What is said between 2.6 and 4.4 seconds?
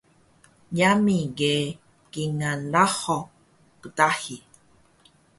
rahul qtahi